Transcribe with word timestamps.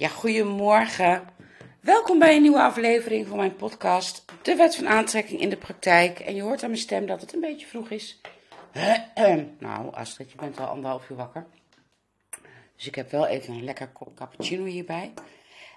Ja, 0.00 0.08
goedemorgen. 0.08 1.28
Welkom 1.80 2.18
bij 2.18 2.36
een 2.36 2.42
nieuwe 2.42 2.62
aflevering 2.62 3.26
van 3.26 3.36
mijn 3.36 3.56
podcast, 3.56 4.24
De 4.42 4.56
Wet 4.56 4.76
van 4.76 4.88
Aantrekking 4.88 5.40
in 5.40 5.48
de 5.48 5.56
Praktijk. 5.56 6.20
En 6.20 6.34
je 6.34 6.42
hoort 6.42 6.62
aan 6.62 6.70
mijn 6.70 6.82
stem 6.82 7.06
dat 7.06 7.20
het 7.20 7.34
een 7.34 7.40
beetje 7.40 7.66
vroeg 7.66 7.90
is. 7.90 8.20
nou, 9.58 9.94
Astrid, 9.94 10.30
je 10.30 10.36
bent 10.38 10.60
al 10.60 10.66
anderhalf 10.66 11.08
uur 11.08 11.16
wakker. 11.16 11.46
Dus 12.76 12.86
ik 12.86 12.94
heb 12.94 13.10
wel 13.10 13.26
even 13.26 13.54
een 13.54 13.64
lekker 13.64 13.88
kop 13.88 14.16
cappuccino 14.16 14.64
hierbij. 14.64 15.12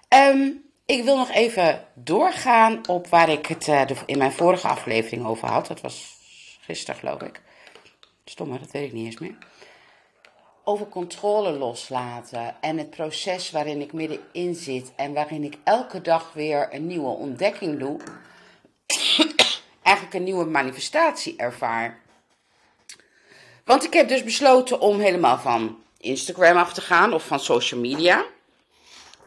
Ehm, 0.08 0.50
ik 0.86 1.04
wil 1.04 1.16
nog 1.16 1.30
even 1.30 1.86
doorgaan 1.94 2.88
op 2.88 3.06
waar 3.06 3.28
ik 3.28 3.46
het 3.46 3.66
uh, 3.66 3.82
in 4.06 4.18
mijn 4.18 4.32
vorige 4.32 4.68
aflevering 4.68 5.26
over 5.26 5.48
had. 5.48 5.66
Dat 5.66 5.80
was 5.80 6.16
gisteren, 6.60 7.00
geloof 7.00 7.22
ik. 7.22 7.42
Stom, 8.24 8.58
dat 8.58 8.70
weet 8.70 8.86
ik 8.86 8.92
niet 8.92 9.06
eens 9.06 9.18
meer 9.18 9.36
over 10.64 10.88
controle 10.88 11.50
loslaten 11.50 12.56
en 12.60 12.78
het 12.78 12.90
proces 12.90 13.50
waarin 13.50 13.80
ik 13.80 13.92
middenin 13.92 14.54
zit 14.54 14.92
en 14.96 15.12
waarin 15.12 15.44
ik 15.44 15.58
elke 15.64 16.00
dag 16.00 16.32
weer 16.32 16.68
een 16.70 16.86
nieuwe 16.86 17.08
ontdekking 17.08 17.78
doe, 17.78 18.00
eigenlijk 19.82 20.14
een 20.16 20.24
nieuwe 20.24 20.44
manifestatie 20.44 21.36
ervaar. 21.36 22.02
Want 23.64 23.84
ik 23.84 23.92
heb 23.92 24.08
dus 24.08 24.24
besloten 24.24 24.80
om 24.80 24.98
helemaal 24.98 25.38
van 25.38 25.82
Instagram 25.98 26.56
af 26.56 26.72
te 26.72 26.80
gaan 26.80 27.12
of 27.12 27.26
van 27.26 27.40
social 27.40 27.80
media. 27.80 28.24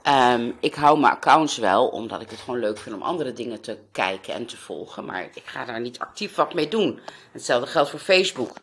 Um, 0.08 0.58
ik 0.60 0.76
hou 0.76 1.00
mijn 1.00 1.14
accounts 1.14 1.58
wel, 1.58 1.88
omdat 1.88 2.22
ik 2.22 2.30
het 2.30 2.40
gewoon 2.40 2.60
leuk 2.60 2.78
vind 2.78 2.96
om 2.96 3.02
andere 3.02 3.34
dingen 3.34 3.62
te 3.62 3.78
kijken 3.92 4.34
en 4.34 4.46
te 4.46 4.58
volgen. 4.58 5.06
Maar 5.06 5.24
ik 5.34 5.44
ga 5.46 5.66
daar 5.66 5.80
niet 5.80 6.00
actief 6.00 6.36
wat 6.36 6.54
mee 6.54 6.68
doen. 6.68 7.00
Hetzelfde 7.32 7.68
geldt 7.68 7.90
voor 7.90 8.00
Facebook. 8.00 8.58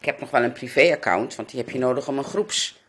Ik 0.00 0.06
heb 0.06 0.20
nog 0.20 0.30
wel 0.30 0.42
een 0.42 0.52
privé-account, 0.52 1.36
want 1.36 1.50
die 1.50 1.60
heb 1.60 1.70
je 1.70 1.78
nodig 1.78 2.08
om 2.08 2.18
een, 2.18 2.24
groeps, 2.24 2.80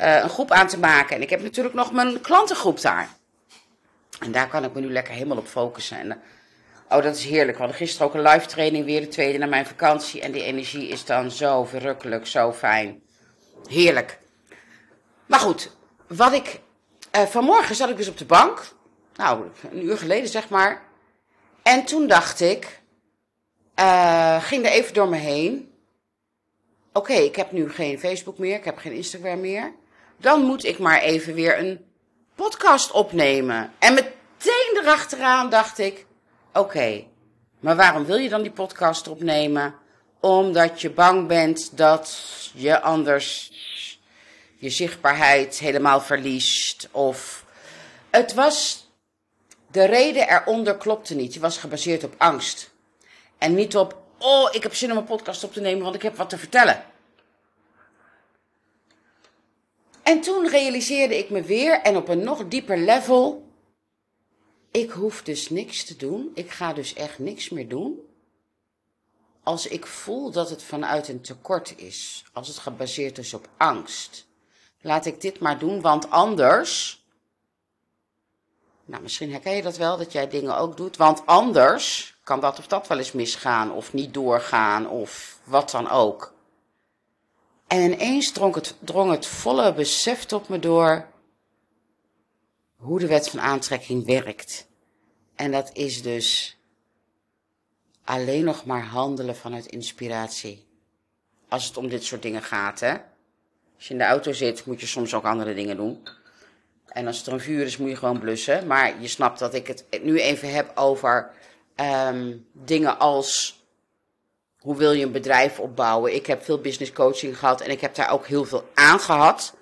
uh, 0.00 0.22
een 0.22 0.28
groep 0.28 0.50
aan 0.50 0.66
te 0.66 0.78
maken. 0.78 1.16
En 1.16 1.22
ik 1.22 1.30
heb 1.30 1.42
natuurlijk 1.42 1.74
nog 1.74 1.92
mijn 1.92 2.20
klantengroep 2.20 2.80
daar. 2.80 3.08
En 4.20 4.32
daar 4.32 4.48
kan 4.48 4.64
ik 4.64 4.74
me 4.74 4.80
nu 4.80 4.92
lekker 4.92 5.14
helemaal 5.14 5.36
op 5.36 5.46
focussen. 5.46 5.98
En, 5.98 6.06
uh, 6.06 6.16
oh, 6.88 7.02
dat 7.02 7.16
is 7.16 7.24
heerlijk. 7.24 7.52
We 7.52 7.58
hadden 7.58 7.76
gisteren 7.76 8.06
ook 8.06 8.14
een 8.14 8.22
live 8.22 8.46
training, 8.46 8.84
weer 8.84 9.00
de 9.00 9.08
tweede 9.08 9.38
na 9.38 9.46
mijn 9.46 9.66
vakantie. 9.66 10.20
En 10.20 10.32
die 10.32 10.42
energie 10.42 10.88
is 10.88 11.04
dan 11.04 11.30
zo 11.30 11.64
verrukkelijk, 11.64 12.26
zo 12.26 12.52
fijn. 12.52 13.02
Heerlijk. 13.68 14.18
Maar 15.26 15.40
goed, 15.40 15.76
wat 16.06 16.32
ik. 16.32 16.60
Uh, 17.16 17.22
vanmorgen 17.22 17.74
zat 17.74 17.90
ik 17.90 17.96
dus 17.96 18.08
op 18.08 18.18
de 18.18 18.24
bank. 18.24 18.74
Nou, 19.16 19.46
een 19.70 19.84
uur 19.84 19.98
geleden 19.98 20.28
zeg 20.28 20.48
maar. 20.48 20.82
En 21.62 21.84
toen 21.84 22.06
dacht 22.06 22.40
ik. 22.40 22.80
ging 24.40 24.66
er 24.66 24.72
even 24.72 24.94
door 24.94 25.08
me 25.08 25.16
heen 25.16 25.74
oké, 26.96 27.12
ik 27.12 27.36
heb 27.36 27.52
nu 27.52 27.70
geen 27.70 27.98
Facebook 27.98 28.38
meer, 28.38 28.56
ik 28.56 28.64
heb 28.64 28.78
geen 28.78 28.92
Instagram 28.92 29.40
meer. 29.40 29.72
Dan 30.16 30.42
moet 30.42 30.64
ik 30.64 30.78
maar 30.78 31.00
even 31.00 31.34
weer 31.34 31.58
een 31.58 31.84
podcast 32.34 32.90
opnemen. 32.90 33.72
En 33.78 33.94
meteen 33.94 34.80
erachteraan 34.82 35.50
dacht 35.50 35.78
ik, 35.78 36.06
oké, 36.52 37.04
maar 37.60 37.76
waarom 37.76 38.04
wil 38.04 38.16
je 38.16 38.28
dan 38.28 38.42
die 38.42 38.50
podcast 38.50 39.08
opnemen? 39.08 39.74
Omdat 40.20 40.80
je 40.80 40.90
bang 40.90 41.26
bent 41.26 41.76
dat 41.76 42.18
je 42.54 42.80
anders 42.80 43.52
je 44.56 44.70
zichtbaarheid 44.70 45.58
helemaal 45.58 46.00
verliest. 46.00 46.88
Of 46.90 47.44
het 48.10 48.34
was, 48.34 48.88
de 49.70 49.84
reden 49.84 50.28
eronder 50.28 50.76
klopte 50.76 51.14
niet. 51.14 51.32
Die 51.32 51.40
was 51.40 51.58
gebaseerd 51.58 52.04
op 52.04 52.14
angst. 52.18 52.70
En 53.38 53.54
niet 53.54 53.76
op 53.76 54.05
oh, 54.18 54.48
ik 54.52 54.62
heb 54.62 54.74
zin 54.74 54.90
om 54.90 54.96
een 54.96 55.04
podcast 55.04 55.44
op 55.44 55.52
te 55.52 55.60
nemen, 55.60 55.82
want 55.82 55.94
ik 55.94 56.02
heb 56.02 56.16
wat 56.16 56.28
te 56.28 56.38
vertellen. 56.38 56.84
En 60.02 60.20
toen 60.20 60.48
realiseerde 60.48 61.18
ik 61.18 61.30
me 61.30 61.42
weer, 61.42 61.80
en 61.80 61.96
op 61.96 62.08
een 62.08 62.24
nog 62.24 62.48
dieper 62.48 62.78
level, 62.78 63.46
ik 64.70 64.90
hoef 64.90 65.22
dus 65.22 65.50
niks 65.50 65.84
te 65.84 65.96
doen. 65.96 66.30
Ik 66.34 66.50
ga 66.50 66.72
dus 66.72 66.94
echt 66.94 67.18
niks 67.18 67.48
meer 67.48 67.68
doen. 67.68 68.00
Als 69.42 69.66
ik 69.66 69.86
voel 69.86 70.30
dat 70.30 70.50
het 70.50 70.62
vanuit 70.62 71.08
een 71.08 71.20
tekort 71.20 71.78
is, 71.78 72.24
als 72.32 72.48
het 72.48 72.58
gebaseerd 72.58 73.18
is 73.18 73.34
op 73.34 73.48
angst, 73.56 74.26
laat 74.80 75.06
ik 75.06 75.20
dit 75.20 75.40
maar 75.40 75.58
doen, 75.58 75.80
want 75.80 76.10
anders. 76.10 77.04
Nou, 78.86 79.02
misschien 79.02 79.30
herken 79.30 79.56
je 79.56 79.62
dat 79.62 79.76
wel, 79.76 79.96
dat 79.96 80.12
jij 80.12 80.28
dingen 80.28 80.56
ook 80.56 80.76
doet, 80.76 80.96
want 80.96 81.26
anders 81.26 82.16
kan 82.24 82.40
dat 82.40 82.58
of 82.58 82.66
dat 82.66 82.86
wel 82.86 82.98
eens 82.98 83.12
misgaan 83.12 83.72
of 83.72 83.92
niet 83.92 84.14
doorgaan 84.14 84.88
of 84.88 85.38
wat 85.44 85.70
dan 85.70 85.90
ook. 85.90 86.34
En 87.66 87.92
ineens 87.92 88.32
drong 88.32 88.54
het, 88.54 88.74
drong 88.78 89.10
het 89.10 89.26
volle 89.26 89.74
besef 89.74 90.24
tot 90.24 90.48
me 90.48 90.58
door 90.58 91.06
hoe 92.76 92.98
de 92.98 93.06
wet 93.06 93.28
van 93.30 93.40
aantrekking 93.40 94.06
werkt. 94.06 94.66
En 95.34 95.52
dat 95.52 95.70
is 95.72 96.02
dus 96.02 96.56
alleen 98.04 98.44
nog 98.44 98.64
maar 98.64 98.84
handelen 98.84 99.36
vanuit 99.36 99.66
inspiratie. 99.66 100.66
Als 101.48 101.66
het 101.66 101.76
om 101.76 101.88
dit 101.88 102.04
soort 102.04 102.22
dingen 102.22 102.42
gaat, 102.42 102.80
hè. 102.80 102.92
Als 103.76 103.86
je 103.86 103.92
in 103.92 103.98
de 103.98 104.04
auto 104.04 104.32
zit, 104.32 104.66
moet 104.66 104.80
je 104.80 104.86
soms 104.86 105.14
ook 105.14 105.24
andere 105.24 105.54
dingen 105.54 105.76
doen. 105.76 106.08
En 106.96 107.06
als 107.06 107.18
het 107.18 107.26
er 107.26 107.32
een 107.32 107.40
vuur 107.40 107.64
is, 107.64 107.76
moet 107.76 107.88
je 107.88 107.96
gewoon 107.96 108.18
blussen. 108.18 108.66
Maar 108.66 109.00
je 109.00 109.08
snapt 109.08 109.38
dat 109.38 109.54
ik 109.54 109.66
het 109.66 109.84
nu 110.02 110.20
even 110.20 110.52
heb 110.52 110.72
over 110.74 111.30
um, 112.08 112.46
dingen 112.52 112.98
als 112.98 113.60
hoe 114.58 114.76
wil 114.76 114.92
je 114.92 115.04
een 115.04 115.12
bedrijf 115.12 115.60
opbouwen. 115.60 116.14
Ik 116.14 116.26
heb 116.26 116.44
veel 116.44 116.60
business 116.60 116.92
coaching 116.92 117.38
gehad 117.38 117.60
en 117.60 117.70
ik 117.70 117.80
heb 117.80 117.94
daar 117.94 118.10
ook 118.10 118.26
heel 118.26 118.44
veel 118.44 118.64
aan 118.74 119.00
gehad. 119.00 119.56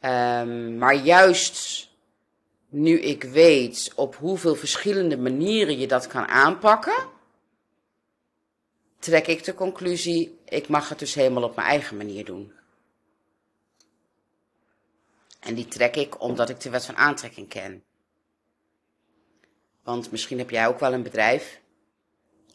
Um, 0.00 0.78
maar 0.78 0.94
juist 0.94 1.88
nu 2.68 3.00
ik 3.00 3.22
weet 3.22 3.92
op 3.94 4.16
hoeveel 4.16 4.54
verschillende 4.54 5.16
manieren 5.16 5.78
je 5.78 5.86
dat 5.86 6.06
kan 6.06 6.26
aanpakken, 6.26 7.04
trek 8.98 9.26
ik 9.26 9.44
de 9.44 9.54
conclusie: 9.54 10.38
ik 10.44 10.68
mag 10.68 10.88
het 10.88 10.98
dus 10.98 11.14
helemaal 11.14 11.42
op 11.42 11.56
mijn 11.56 11.68
eigen 11.68 11.96
manier 11.96 12.24
doen. 12.24 12.55
En 15.46 15.54
die 15.54 15.68
trek 15.68 15.96
ik 15.96 16.20
omdat 16.20 16.48
ik 16.48 16.60
de 16.60 16.70
wet 16.70 16.84
van 16.84 16.96
aantrekking 16.96 17.48
ken. 17.48 17.84
Want 19.82 20.10
misschien 20.10 20.38
heb 20.38 20.50
jij 20.50 20.66
ook 20.66 20.80
wel 20.80 20.92
een 20.92 21.02
bedrijf. 21.02 21.60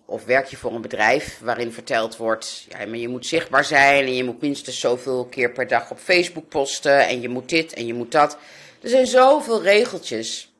Of 0.06 0.25
werk 0.25 0.47
je 0.47 0.57
voor 0.57 0.74
een 0.74 0.81
bedrijf 0.81 1.40
waarin 1.40 1.72
verteld 1.72 2.18
wordt: 2.18 2.66
ja, 2.69 2.78
maar 2.78 2.97
je 2.97 3.07
moet 3.07 3.25
zichtbaar 3.25 3.66
zijn 3.66 4.06
en 4.06 4.16
je 4.16 4.24
moet 4.24 4.41
minstens 4.41 4.79
zoveel 4.79 5.25
keer 5.25 5.52
per 5.52 5.68
dag 5.68 5.91
op 5.91 5.97
Facebook 5.97 6.50
posten 6.50 7.07
en 7.07 7.22
je 7.22 7.29
moet 7.29 7.50
dit 7.50 7.74
en 7.74 7.85
je 7.85 7.94
moet 7.94 8.12
dat. 8.12 8.38
Er 8.81 8.90
zijn 8.90 9.08
zoveel 9.08 9.62
regeltjes. 9.62 10.53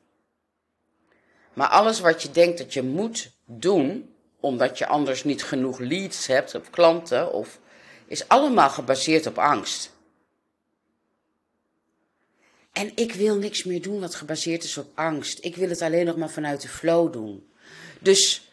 Maar 1.52 1.68
alles 1.68 2.00
wat 2.00 2.22
je 2.22 2.30
denkt 2.30 2.58
dat 2.58 2.72
je 2.72 2.82
moet 2.82 3.32
doen, 3.44 4.14
omdat 4.40 4.78
je 4.78 4.86
anders 4.86 5.24
niet 5.24 5.44
genoeg 5.44 5.78
leads 5.78 6.26
hebt 6.26 6.54
of 6.54 6.70
klanten, 6.70 7.32
of, 7.32 7.58
is 8.06 8.28
allemaal 8.28 8.70
gebaseerd 8.70 9.26
op 9.26 9.38
angst. 9.38 9.91
En 12.72 12.92
ik 12.94 13.12
wil 13.12 13.36
niks 13.36 13.64
meer 13.64 13.82
doen 13.82 14.00
wat 14.00 14.14
gebaseerd 14.14 14.64
is 14.64 14.78
op 14.78 14.86
angst. 14.94 15.44
Ik 15.44 15.56
wil 15.56 15.68
het 15.68 15.82
alleen 15.82 16.06
nog 16.06 16.16
maar 16.16 16.30
vanuit 16.30 16.62
de 16.62 16.68
flow 16.68 17.12
doen. 17.12 17.50
Dus 17.98 18.52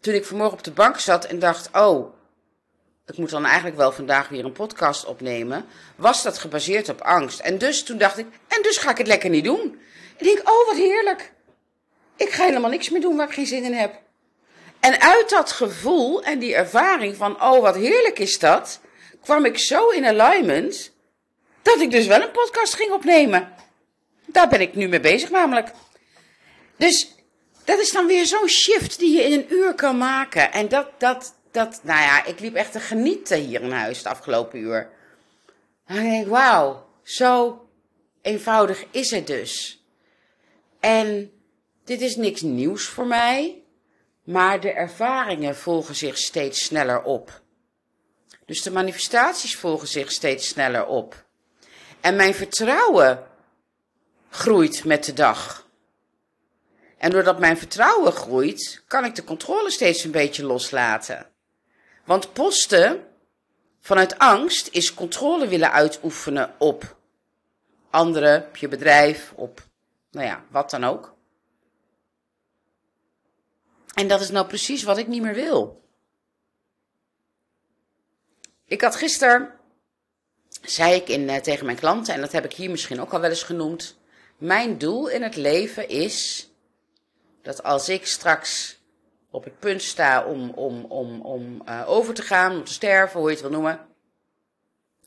toen 0.00 0.14
ik 0.14 0.24
vanmorgen 0.24 0.56
op 0.56 0.64
de 0.64 0.70
bank 0.70 0.98
zat 0.98 1.24
en 1.24 1.38
dacht: 1.38 1.68
Oh, 1.72 2.14
ik 3.06 3.16
moet 3.16 3.30
dan 3.30 3.44
eigenlijk 3.44 3.76
wel 3.76 3.92
vandaag 3.92 4.28
weer 4.28 4.44
een 4.44 4.52
podcast 4.52 5.04
opnemen, 5.04 5.64
was 5.96 6.22
dat 6.22 6.38
gebaseerd 6.38 6.88
op 6.88 7.00
angst. 7.00 7.40
En 7.40 7.58
dus 7.58 7.82
toen 7.82 7.98
dacht 7.98 8.18
ik: 8.18 8.26
En 8.48 8.62
dus 8.62 8.76
ga 8.76 8.90
ik 8.90 8.98
het 8.98 9.06
lekker 9.06 9.30
niet 9.30 9.44
doen. 9.44 9.60
En 9.60 10.26
ik 10.26 10.34
denk: 10.34 10.48
Oh, 10.48 10.66
wat 10.66 10.76
heerlijk. 10.76 11.32
Ik 12.16 12.30
ga 12.30 12.44
helemaal 12.44 12.70
niks 12.70 12.90
meer 12.90 13.00
doen 13.00 13.16
waar 13.16 13.28
ik 13.28 13.34
geen 13.34 13.46
zin 13.46 13.64
in 13.64 13.74
heb. 13.74 14.00
En 14.80 15.00
uit 15.00 15.30
dat 15.30 15.52
gevoel 15.52 16.22
en 16.22 16.38
die 16.38 16.54
ervaring 16.54 17.16
van: 17.16 17.42
Oh, 17.42 17.60
wat 17.60 17.76
heerlijk 17.76 18.18
is 18.18 18.38
dat, 18.38 18.80
kwam 19.20 19.44
ik 19.44 19.58
zo 19.58 19.88
in 19.88 20.06
alignment 20.06 20.92
dat 21.68 21.80
ik 21.80 21.90
dus 21.90 22.06
wel 22.06 22.22
een 22.22 22.30
podcast 22.30 22.74
ging 22.74 22.92
opnemen. 22.92 23.52
Daar 24.26 24.48
ben 24.48 24.60
ik 24.60 24.74
nu 24.74 24.88
mee 24.88 25.00
bezig 25.00 25.30
namelijk. 25.30 25.72
Dus 26.76 27.14
dat 27.64 27.78
is 27.78 27.92
dan 27.92 28.06
weer 28.06 28.26
zo'n 28.26 28.48
shift 28.48 28.98
die 28.98 29.16
je 29.16 29.22
in 29.22 29.32
een 29.32 29.52
uur 29.52 29.74
kan 29.74 29.98
maken. 29.98 30.52
En 30.52 30.68
dat, 30.68 30.88
dat, 30.98 31.34
dat, 31.50 31.80
nou 31.82 32.00
ja, 32.00 32.24
ik 32.24 32.40
liep 32.40 32.54
echt 32.54 32.72
te 32.72 32.80
genieten 32.80 33.38
hier 33.38 33.62
in 33.62 33.70
huis 33.70 33.98
het 33.98 34.06
afgelopen 34.06 34.58
uur. 34.58 34.90
Ik 35.86 35.94
denk, 35.94 36.26
wauw, 36.26 36.86
zo 37.02 37.62
eenvoudig 38.22 38.84
is 38.90 39.10
het 39.10 39.26
dus. 39.26 39.82
En 40.80 41.32
dit 41.84 42.00
is 42.00 42.16
niks 42.16 42.40
nieuws 42.40 42.84
voor 42.84 43.06
mij, 43.06 43.62
maar 44.24 44.60
de 44.60 44.72
ervaringen 44.72 45.56
volgen 45.56 45.94
zich 45.94 46.18
steeds 46.18 46.64
sneller 46.64 47.02
op. 47.02 47.42
Dus 48.46 48.62
de 48.62 48.70
manifestaties 48.70 49.56
volgen 49.56 49.88
zich 49.88 50.10
steeds 50.10 50.48
sneller 50.48 50.86
op. 50.86 51.26
En 52.00 52.16
mijn 52.16 52.34
vertrouwen 52.34 53.26
groeit 54.30 54.84
met 54.84 55.04
de 55.04 55.12
dag. 55.12 55.66
En 56.98 57.10
doordat 57.10 57.38
mijn 57.38 57.58
vertrouwen 57.58 58.12
groeit, 58.12 58.82
kan 58.86 59.04
ik 59.04 59.14
de 59.14 59.24
controle 59.24 59.70
steeds 59.70 60.04
een 60.04 60.10
beetje 60.10 60.44
loslaten. 60.44 61.26
Want 62.04 62.32
posten 62.32 63.06
vanuit 63.80 64.18
angst 64.18 64.68
is 64.68 64.94
controle 64.94 65.48
willen 65.48 65.72
uitoefenen 65.72 66.54
op 66.58 66.96
anderen, 67.90 68.46
op 68.46 68.56
je 68.56 68.68
bedrijf, 68.68 69.32
op, 69.34 69.62
nou 70.10 70.26
ja, 70.26 70.44
wat 70.50 70.70
dan 70.70 70.84
ook. 70.84 71.16
En 73.94 74.08
dat 74.08 74.20
is 74.20 74.30
nou 74.30 74.46
precies 74.46 74.82
wat 74.82 74.98
ik 74.98 75.06
niet 75.06 75.22
meer 75.22 75.34
wil. 75.34 75.82
Ik 78.64 78.80
had 78.80 78.96
gisteren, 78.96 79.57
zei 80.62 80.94
ik 80.94 81.08
in, 81.08 81.28
uh, 81.28 81.36
tegen 81.36 81.64
mijn 81.64 81.78
klanten, 81.78 82.14
en 82.14 82.20
dat 82.20 82.32
heb 82.32 82.44
ik 82.44 82.52
hier 82.52 82.70
misschien 82.70 83.00
ook 83.00 83.12
al 83.12 83.20
wel 83.20 83.30
eens 83.30 83.42
genoemd. 83.42 83.98
Mijn 84.38 84.78
doel 84.78 85.08
in 85.08 85.22
het 85.22 85.36
leven 85.36 85.88
is 85.88 86.48
dat 87.42 87.62
als 87.62 87.88
ik 87.88 88.06
straks 88.06 88.80
op 89.30 89.44
het 89.44 89.58
punt 89.58 89.82
sta 89.82 90.24
om, 90.24 90.50
om, 90.50 90.84
om, 90.84 91.20
om 91.20 91.62
uh, 91.68 91.82
over 91.86 92.14
te 92.14 92.22
gaan, 92.22 92.56
om 92.56 92.64
te 92.64 92.72
sterven, 92.72 93.20
hoe 93.20 93.28
je 93.28 93.34
het 93.34 93.44
wil 93.44 93.52
noemen. 93.52 93.86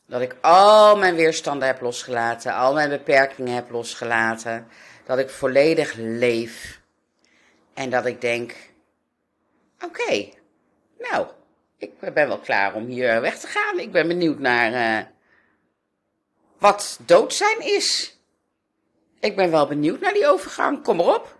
Dat 0.06 0.20
ik 0.20 0.36
al 0.40 0.96
mijn 0.96 1.14
weerstanden 1.14 1.68
heb 1.68 1.80
losgelaten, 1.80 2.54
al 2.54 2.74
mijn 2.74 2.88
beperkingen 2.88 3.54
heb 3.54 3.70
losgelaten. 3.70 4.66
Dat 5.06 5.18
ik 5.18 5.30
volledig 5.30 5.94
leef. 5.96 6.80
En 7.74 7.90
dat 7.90 8.06
ik 8.06 8.20
denk, 8.20 8.54
oké, 9.84 10.28
nou, 10.98 11.26
ik 11.76 11.98
ben 11.98 12.28
wel 12.28 12.38
klaar 12.38 12.74
om 12.74 12.86
hier 12.86 13.20
weg 13.20 13.38
te 13.38 13.46
gaan. 13.46 13.78
Ik 13.78 13.92
ben 13.92 14.08
benieuwd 14.08 14.38
naar 14.38 14.72
uh, 14.72 15.06
wat 16.62 16.98
dood 17.06 17.34
zijn 17.34 17.60
is. 17.60 18.16
Ik 19.20 19.36
ben 19.36 19.50
wel 19.50 19.66
benieuwd 19.66 20.00
naar 20.00 20.12
die 20.12 20.26
overgang. 20.26 20.82
Kom 20.82 21.00
erop. 21.00 21.36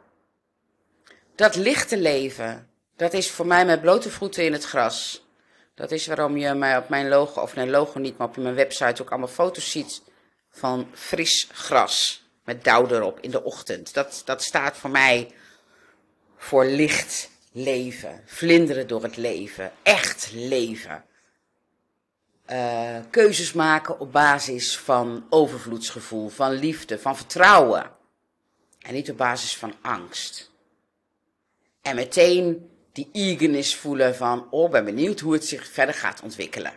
Dat 1.35 1.57
lichte 1.57 1.97
leven, 1.97 2.69
dat 2.97 3.13
is 3.13 3.31
voor 3.31 3.47
mij 3.47 3.67
met 3.67 3.81
blote 3.81 4.11
voeten 4.11 4.45
in 4.45 4.53
het 4.53 4.65
gras. 4.65 5.27
Dat 5.75 5.91
is 5.91 6.07
waarom 6.07 6.37
je 6.37 6.55
mij 6.55 6.77
op 6.77 6.89
mijn 6.89 7.09
logo, 7.09 7.41
of 7.41 7.55
nee, 7.55 7.67
logo 7.67 7.99
niet, 7.99 8.19
maar 8.19 8.29
op 8.29 8.37
mijn 8.37 8.55
website 8.55 9.03
ook 9.03 9.11
allemaal 9.11 9.29
foto's 9.29 9.71
ziet 9.71 10.03
van 10.51 10.89
fris 10.95 11.49
gras. 11.53 12.25
Met 12.45 12.65
dauw 12.65 12.89
erop 12.89 13.21
in 13.21 13.31
de 13.31 13.45
ochtend. 13.45 13.95
Dat, 13.95 14.23
dat 14.25 14.43
staat 14.43 14.77
voor 14.77 14.91
mij 14.91 15.31
voor 16.37 16.65
licht 16.65 17.31
leven. 17.53 18.23
Vlinderen 18.27 18.87
door 18.87 19.03
het 19.03 19.17
leven. 19.17 19.73
Echt 19.83 20.31
leven. 20.33 21.05
Uh, 22.53 22.97
keuzes 23.11 23.53
maken 23.53 24.01
op 24.01 24.13
basis 24.13 24.79
van 24.79 25.27
overvloedsgevoel, 25.31 26.29
van 26.29 26.53
liefde, 26.53 26.99
van 26.99 27.17
vertrouwen. 27.17 27.91
En 28.79 28.95
niet 28.95 29.11
op 29.11 29.17
basis 29.17 29.57
van 29.57 29.75
angst. 29.83 30.51
En 31.83 31.95
meteen 31.95 32.71
die 32.93 33.09
eagerness 33.13 33.77
voelen 33.77 34.17
van, 34.17 34.47
oh, 34.51 34.71
ben 34.71 34.85
benieuwd 34.85 35.21
hoe 35.21 35.33
het 35.33 35.47
zich 35.47 35.67
verder 35.67 35.95
gaat 35.95 36.23
ontwikkelen. 36.23 36.73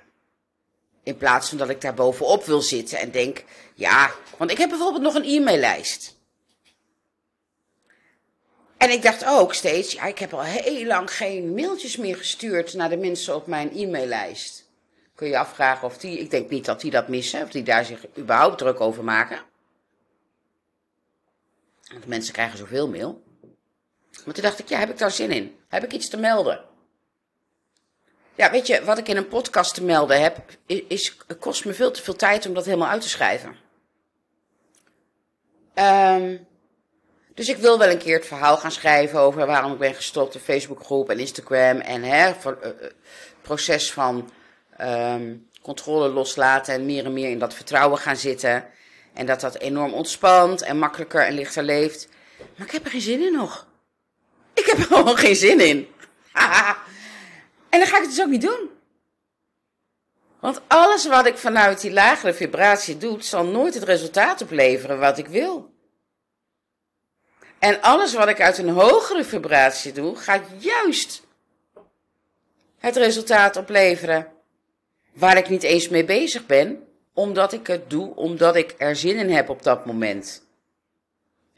In 1.04 1.18
plaats 1.18 1.50
van 1.50 1.58
dat 1.58 1.70
ik 1.70 1.82
daar 1.82 1.94
bovenop 1.94 2.46
wil 2.46 2.62
zitten 2.62 3.00
en 3.00 3.12
denk, 3.12 3.44
ja, 3.74 4.12
want 4.38 4.52
ik 4.52 4.58
heb 4.58 4.70
bijvoorbeeld 4.70 5.04
nog 5.04 5.16
een 5.16 5.24
e-maillijst. 5.24 6.16
En 8.78 8.90
ik 8.90 9.02
dacht 9.02 9.26
ook 9.26 9.54
steeds, 9.54 9.94
ja, 9.94 10.06
ik 10.06 10.20
heb 10.20 10.34
al 10.34 10.42
heel 10.42 10.86
lang 10.86 11.12
geen 11.12 11.54
mailtjes 11.54 11.98
meer 11.98 12.18
gestuurd 12.18 12.74
naar 12.74 12.90
de 12.90 12.98
mensen 12.98 13.36
op 13.36 13.48
mijn 13.48 13.72
e-maillijst. 13.76 14.65
Kun 15.16 15.28
je 15.28 15.38
afvragen 15.38 15.88
of 15.88 15.98
die, 15.98 16.20
ik 16.20 16.30
denk 16.30 16.50
niet 16.50 16.66
dat 16.66 16.82
die 16.82 16.92
dat 16.92 17.08
missen, 17.08 17.42
of 17.42 17.52
die 17.52 17.64
daar 17.64 17.86
zich 17.86 18.06
überhaupt 18.18 18.58
druk 18.58 18.80
over 18.80 19.04
maken. 19.04 19.40
Want 21.92 22.06
mensen 22.06 22.34
krijgen 22.34 22.58
zoveel 22.58 22.90
mail. 22.90 23.24
Maar 24.26 24.34
toen 24.34 24.44
dacht 24.44 24.60
ik, 24.60 24.70
ja, 24.70 24.80
heb 24.80 24.90
ik 24.90 24.98
daar 24.98 25.12
zin 25.12 25.32
in? 25.32 25.58
Heb 25.68 25.84
ik 25.84 25.94
iets 25.94 26.10
te 26.10 26.18
melden? 26.18 26.64
Ja, 28.36 28.52
weet 28.52 28.68
je, 28.68 28.84
wat 28.84 28.98
ik 28.98 29.08
in 29.08 29.18
een 29.18 29.28
podcast 29.28 29.74
te 29.74 29.84
melden 29.84 30.22
heb, 30.22 30.38
is, 30.66 31.18
kost 31.40 31.66
me 31.66 31.74
veel 31.74 31.92
te 31.92 32.02
veel 32.02 32.16
tijd 32.16 32.46
om 32.46 32.54
dat 32.54 32.66
helemaal 32.66 32.90
uit 32.90 33.02
te 33.02 33.10
schrijven. 33.10 33.56
Um, 35.76 36.48
dus 37.34 37.50
ik 37.50 37.58
wil 37.58 37.78
wel 37.78 37.90
een 37.90 37.98
keer 37.98 38.16
het 38.16 38.26
verhaal 38.26 38.58
gaan 38.58 38.72
schrijven 38.72 39.20
over 39.20 39.46
waarom 39.46 39.72
ik 39.72 39.80
ben 39.80 39.96
gestopt 39.96 40.36
op 40.36 40.42
Facebookgroep 40.42 41.10
en 41.10 41.20
Instagram. 41.20 41.80
En 41.80 42.04
hè, 42.04 42.34
voor, 42.34 42.60
uh, 42.64 42.70
proces 43.42 43.92
van 43.92 44.30
um, 44.82 45.50
controle 45.62 46.10
loslaten 46.10 46.74
en 46.74 46.86
meer 46.86 47.06
en 47.06 47.14
meer 47.14 47.30
in 47.30 47.40
dat 47.40 47.54
vertrouwen 47.54 47.98
gaan 47.98 48.18
zitten. 48.18 48.66
En 49.14 49.26
dat 49.26 49.42
dat 49.42 49.58
enorm 49.58 49.94
ontspant 49.94 50.62
en 50.62 50.78
makkelijker 50.78 51.22
en 51.22 51.34
lichter 51.34 51.64
leeft. 51.64 52.08
Maar 52.58 52.68
ik 52.68 52.74
heb 52.74 52.84
er 52.84 52.92
geen 52.92 53.02
zin 53.02 53.22
in 53.22 53.34
nog. 53.34 53.68
Ik 54.54 54.66
heb 54.66 54.78
er 54.78 54.84
gewoon 54.96 55.18
geen 55.18 55.36
zin 55.36 55.60
in. 55.60 55.88
en 57.70 57.80
dan 57.80 57.88
ga 57.88 57.96
ik 57.96 58.02
het 58.02 58.10
dus 58.10 58.22
ook 58.22 58.30
niet 58.30 58.42
doen. 58.42 58.70
Want 60.40 60.62
alles 60.68 61.08
wat 61.08 61.26
ik 61.26 61.38
vanuit 61.38 61.82
die 61.82 61.92
lagere 61.92 62.34
vibratie 62.34 62.98
doe, 62.98 63.24
zal 63.24 63.46
nooit 63.46 63.74
het 63.74 63.84
resultaat 63.84 64.42
opleveren 64.42 65.00
wat 65.00 65.18
ik 65.18 65.28
wil. 65.28 65.74
En 67.60 67.82
alles 67.82 68.14
wat 68.14 68.28
ik 68.28 68.42
uit 68.42 68.58
een 68.58 68.70
hogere 68.70 69.24
vibratie 69.24 69.92
doe, 69.92 70.16
gaat 70.16 70.44
juist 70.58 71.24
het 72.78 72.96
resultaat 72.96 73.56
opleveren 73.56 74.35
waar 75.16 75.38
ik 75.38 75.50
niet 75.50 75.64
eens 75.64 75.90
mee 75.90 76.06
bezig 76.06 76.46
ben, 76.46 76.88
omdat 77.14 77.54
ik 77.54 77.68
het 77.68 77.90
doe, 77.90 78.16
omdat 78.16 78.56
ik 78.56 78.76
er 78.78 78.96
zin 78.96 79.18
in 79.18 79.30
heb 79.30 79.50
op 79.50 79.64
dat 79.64 79.86
moment. 79.86 80.44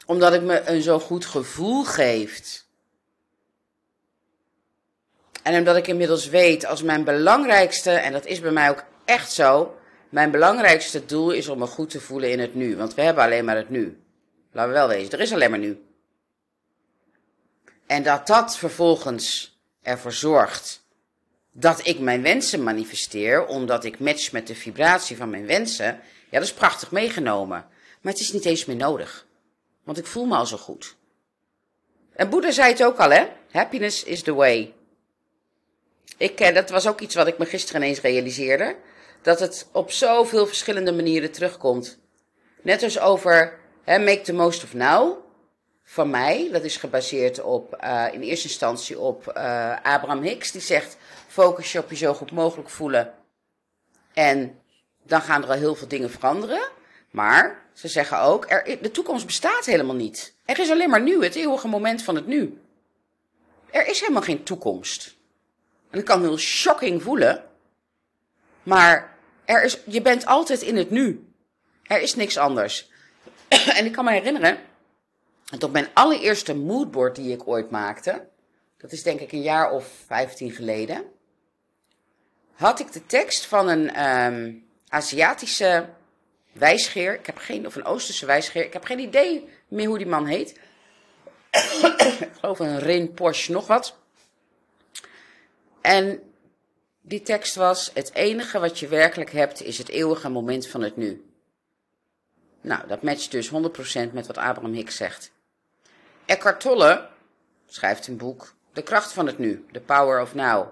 Omdat 0.06 0.32
het 0.32 0.42
me 0.42 0.60
een 0.60 0.82
zo 0.82 0.98
goed 0.98 1.26
gevoel 1.26 1.84
geeft. 1.84 2.66
En 5.42 5.58
omdat 5.58 5.76
ik 5.76 5.86
inmiddels 5.86 6.28
weet 6.28 6.66
als 6.66 6.82
mijn 6.82 7.04
belangrijkste, 7.04 7.90
en 7.90 8.12
dat 8.12 8.26
is 8.26 8.40
bij 8.40 8.50
mij 8.50 8.70
ook 8.70 8.84
echt 9.04 9.32
zo, 9.32 9.76
mijn 10.08 10.30
belangrijkste 10.30 11.04
doel 11.04 11.30
is 11.30 11.48
om 11.48 11.58
me 11.58 11.66
goed 11.66 11.90
te 11.90 12.00
voelen 12.00 12.30
in 12.30 12.40
het 12.40 12.54
nu. 12.54 12.76
Want 12.76 12.94
we 12.94 13.02
hebben 13.02 13.24
alleen 13.24 13.44
maar 13.44 13.56
het 13.56 13.70
nu. 13.70 14.02
Laten 14.52 14.72
we 14.72 14.78
wel 14.78 14.88
wezen, 14.88 15.12
er 15.12 15.20
is 15.20 15.32
alleen 15.32 15.50
maar 15.50 15.58
nu. 15.58 15.82
En 17.86 18.02
dat 18.02 18.26
dat 18.26 18.56
vervolgens 18.56 19.56
ervoor 19.82 20.12
zorgt 20.12 20.86
dat 21.60 21.86
ik 21.86 21.98
mijn 21.98 22.22
wensen 22.22 22.62
manifesteer, 22.62 23.46
omdat 23.46 23.84
ik 23.84 23.98
match 23.98 24.32
met 24.32 24.46
de 24.46 24.54
vibratie 24.54 25.16
van 25.16 25.30
mijn 25.30 25.46
wensen, 25.46 26.00
ja, 26.30 26.38
dat 26.38 26.42
is 26.42 26.52
prachtig 26.52 26.90
meegenomen. 26.90 27.66
Maar 28.00 28.12
het 28.12 28.22
is 28.22 28.32
niet 28.32 28.44
eens 28.44 28.64
meer 28.64 28.76
nodig. 28.76 29.26
Want 29.84 29.98
ik 29.98 30.06
voel 30.06 30.24
me 30.24 30.36
al 30.36 30.46
zo 30.46 30.56
goed. 30.56 30.96
En 32.12 32.30
Boeddha 32.30 32.50
zei 32.50 32.72
het 32.72 32.84
ook 32.84 32.98
al, 32.98 33.10
hè? 33.10 33.26
Happiness 33.50 34.04
is 34.04 34.22
the 34.22 34.34
way. 34.34 34.74
Ik, 36.16 36.40
eh, 36.40 36.54
dat 36.54 36.70
was 36.70 36.86
ook 36.86 37.00
iets 37.00 37.14
wat 37.14 37.26
ik 37.26 37.38
me 37.38 37.46
gisteren 37.46 37.82
ineens 37.82 38.00
realiseerde. 38.00 38.76
Dat 39.22 39.40
het 39.40 39.68
op 39.72 39.90
zoveel 39.90 40.46
verschillende 40.46 40.92
manieren 40.92 41.32
terugkomt. 41.32 41.98
Net 42.62 42.82
als 42.82 42.98
over 42.98 43.58
hè, 43.84 43.98
make 43.98 44.20
the 44.20 44.32
most 44.32 44.64
of 44.64 44.74
now 44.74 45.27
van 45.90 46.10
mij. 46.10 46.48
Dat 46.52 46.64
is 46.64 46.76
gebaseerd 46.76 47.42
op, 47.42 47.78
uh, 47.84 48.06
in 48.12 48.20
eerste 48.20 48.48
instantie 48.48 48.98
op 48.98 49.32
uh, 49.36 49.76
Abraham 49.82 50.22
Hicks. 50.22 50.52
Die 50.52 50.60
zegt, 50.60 50.96
focus 51.28 51.72
je 51.72 51.78
op 51.78 51.90
je 51.90 51.96
zo 51.96 52.14
goed 52.14 52.32
mogelijk 52.32 52.68
voelen. 52.68 53.14
En 54.12 54.58
dan 55.02 55.22
gaan 55.22 55.42
er 55.42 55.48
al 55.48 55.54
heel 55.54 55.74
veel 55.74 55.88
dingen 55.88 56.10
veranderen. 56.10 56.68
Maar 57.10 57.62
ze 57.72 57.88
zeggen 57.88 58.20
ook, 58.20 58.50
er, 58.50 58.78
de 58.82 58.90
toekomst 58.90 59.26
bestaat 59.26 59.64
helemaal 59.64 59.94
niet. 59.94 60.34
Er 60.44 60.58
is 60.58 60.70
alleen 60.70 60.90
maar 60.90 61.02
nu, 61.02 61.22
het 61.24 61.34
eeuwige 61.34 61.68
moment 61.68 62.02
van 62.02 62.14
het 62.14 62.26
nu. 62.26 62.60
Er 63.70 63.88
is 63.88 64.00
helemaal 64.00 64.22
geen 64.22 64.42
toekomst. 64.42 65.16
En 65.90 65.98
dat 65.98 66.08
kan 66.08 66.20
heel 66.20 66.38
shocking 66.38 67.02
voelen. 67.02 67.44
Maar 68.62 69.16
er 69.44 69.64
is, 69.64 69.78
je 69.84 70.02
bent 70.02 70.26
altijd 70.26 70.62
in 70.62 70.76
het 70.76 70.90
nu. 70.90 71.32
Er 71.82 72.00
is 72.00 72.14
niks 72.14 72.36
anders. 72.36 72.90
en 73.78 73.84
ik 73.84 73.92
kan 73.92 74.04
me 74.04 74.10
herinneren 74.10 74.58
en 75.50 75.62
op 75.62 75.72
mijn 75.72 75.88
allereerste 75.94 76.54
moodboard 76.54 77.16
die 77.16 77.32
ik 77.32 77.48
ooit 77.48 77.70
maakte, 77.70 78.28
dat 78.76 78.92
is 78.92 79.02
denk 79.02 79.20
ik 79.20 79.32
een 79.32 79.42
jaar 79.42 79.70
of 79.70 79.90
15 80.06 80.50
geleden, 80.50 81.04
had 82.52 82.80
ik 82.80 82.92
de 82.92 83.06
tekst 83.06 83.46
van 83.46 83.68
een 83.68 84.08
um, 84.08 84.66
Aziatische 84.88 85.88
wijsgeer. 86.52 87.14
Ik 87.14 87.26
heb 87.26 87.36
geen, 87.36 87.66
of 87.66 87.76
een 87.76 87.84
Oosterse 87.84 88.26
wijsgeer. 88.26 88.64
Ik 88.64 88.72
heb 88.72 88.84
geen 88.84 88.98
idee 88.98 89.48
meer 89.68 89.86
hoe 89.86 89.98
die 89.98 90.06
man 90.06 90.26
heet. 90.26 90.50
ik 92.20 92.30
geloof 92.40 92.58
een 92.58 92.78
Rin 92.78 93.12
Porsche 93.12 93.52
nog 93.52 93.66
wat. 93.66 93.96
En 95.80 96.22
die 97.00 97.22
tekst 97.22 97.54
was: 97.54 97.90
Het 97.94 98.14
enige 98.14 98.58
wat 98.58 98.78
je 98.78 98.88
werkelijk 98.88 99.32
hebt 99.32 99.62
is 99.62 99.78
het 99.78 99.88
eeuwige 99.88 100.28
moment 100.28 100.66
van 100.66 100.82
het 100.82 100.96
nu. 100.96 101.24
Nou, 102.60 102.86
dat 102.86 103.02
matcht 103.02 103.30
dus 103.30 103.50
100% 103.50 103.52
met 104.12 104.26
wat 104.26 104.38
Abraham 104.38 104.72
Hicks 104.72 104.96
zegt. 104.96 105.32
Eckhart 106.28 106.60
Tolle 106.60 107.08
schrijft 107.66 108.06
een 108.06 108.16
boek 108.16 108.54
De 108.72 108.82
kracht 108.82 109.12
van 109.12 109.26
het 109.26 109.38
nu, 109.38 109.66
The 109.72 109.80
Power 109.80 110.20
of 110.20 110.34
Now. 110.34 110.68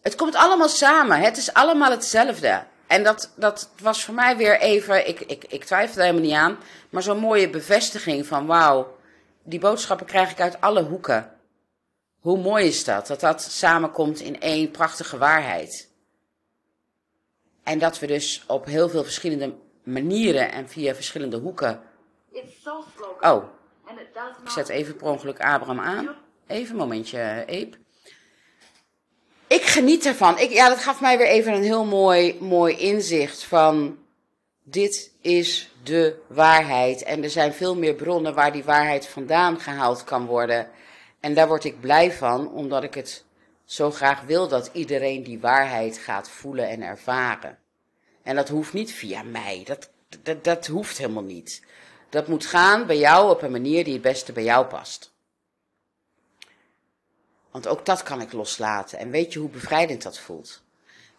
Het 0.00 0.14
komt 0.14 0.34
allemaal 0.34 0.68
samen, 0.68 1.20
het 1.20 1.36
is 1.36 1.52
allemaal 1.52 1.90
hetzelfde. 1.90 2.64
En 2.86 3.02
dat, 3.02 3.32
dat 3.36 3.70
was 3.80 4.04
voor 4.04 4.14
mij 4.14 4.36
weer 4.36 4.60
even, 4.60 5.08
ik, 5.08 5.20
ik, 5.20 5.44
ik 5.44 5.64
twijfel 5.64 6.00
helemaal 6.00 6.22
niet 6.22 6.32
aan, 6.32 6.58
maar 6.90 7.02
zo'n 7.02 7.18
mooie 7.18 7.50
bevestiging 7.50 8.26
van 8.26 8.46
wauw, 8.46 8.96
die 9.42 9.60
boodschappen 9.60 10.06
krijg 10.06 10.30
ik 10.30 10.40
uit 10.40 10.60
alle 10.60 10.82
hoeken. 10.82 11.32
Hoe 12.20 12.38
mooi 12.38 12.66
is 12.66 12.84
dat, 12.84 13.06
dat 13.06 13.20
dat 13.20 13.42
samenkomt 13.42 14.20
in 14.20 14.40
één 14.40 14.70
prachtige 14.70 15.18
waarheid. 15.18 15.90
En 17.62 17.78
dat 17.78 17.98
we 17.98 18.06
dus 18.06 18.44
op 18.46 18.64
heel 18.64 18.88
veel 18.88 19.04
verschillende 19.04 19.54
manieren 19.82 20.52
en 20.52 20.68
via 20.68 20.94
verschillende 20.94 21.36
hoeken. 21.36 21.80
Oh, 23.20 23.44
ik 24.44 24.50
zet 24.50 24.68
even 24.68 24.96
per 24.96 25.06
ongeluk 25.06 25.40
Abraham 25.40 25.80
aan. 25.80 26.16
Even 26.46 26.70
een 26.70 26.76
momentje, 26.76 27.44
Eep. 27.46 27.76
Ik 29.46 29.62
geniet 29.62 30.06
ervan. 30.06 30.38
Ik, 30.38 30.50
ja, 30.50 30.68
dat 30.68 30.78
gaf 30.78 31.00
mij 31.00 31.18
weer 31.18 31.26
even 31.26 31.52
een 31.52 31.62
heel 31.62 31.84
mooi, 31.84 32.38
mooi 32.40 32.76
inzicht 32.76 33.44
van 33.44 33.98
dit 34.62 35.12
is 35.20 35.70
de 35.82 36.22
waarheid. 36.26 37.02
En 37.02 37.22
er 37.22 37.30
zijn 37.30 37.52
veel 37.52 37.76
meer 37.76 37.94
bronnen 37.94 38.34
waar 38.34 38.52
die 38.52 38.64
waarheid 38.64 39.06
vandaan 39.06 39.60
gehaald 39.60 40.04
kan 40.04 40.26
worden. 40.26 40.70
En 41.20 41.34
daar 41.34 41.48
word 41.48 41.64
ik 41.64 41.80
blij 41.80 42.12
van, 42.12 42.52
omdat 42.52 42.82
ik 42.82 42.94
het 42.94 43.24
zo 43.64 43.90
graag 43.90 44.20
wil 44.22 44.48
dat 44.48 44.70
iedereen 44.72 45.22
die 45.22 45.40
waarheid 45.40 45.98
gaat 45.98 46.30
voelen 46.30 46.68
en 46.68 46.82
ervaren. 46.82 47.58
En 48.22 48.36
dat 48.36 48.48
hoeft 48.48 48.72
niet 48.72 48.92
via 48.92 49.22
mij. 49.22 49.62
Dat, 49.64 49.90
dat, 50.22 50.44
dat 50.44 50.66
hoeft 50.66 50.98
helemaal 50.98 51.22
niet. 51.22 51.62
Dat 52.08 52.28
moet 52.28 52.46
gaan 52.46 52.86
bij 52.86 52.98
jou 52.98 53.30
op 53.30 53.42
een 53.42 53.50
manier 53.50 53.84
die 53.84 53.92
het 53.92 54.02
beste 54.02 54.32
bij 54.32 54.44
jou 54.44 54.66
past. 54.66 55.14
Want 57.50 57.66
ook 57.66 57.86
dat 57.86 58.02
kan 58.02 58.20
ik 58.20 58.32
loslaten. 58.32 58.98
En 58.98 59.10
weet 59.10 59.32
je 59.32 59.38
hoe 59.38 59.50
bevrijdend 59.50 60.02
dat 60.02 60.18
voelt? 60.18 60.62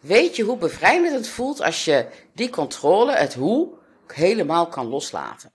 Weet 0.00 0.36
je 0.36 0.42
hoe 0.42 0.56
bevrijdend 0.56 1.14
het 1.14 1.28
voelt 1.28 1.60
als 1.60 1.84
je 1.84 2.08
die 2.32 2.50
controle, 2.50 3.12
het 3.12 3.34
hoe, 3.34 3.74
helemaal 4.06 4.68
kan 4.68 4.86
loslaten? 4.86 5.52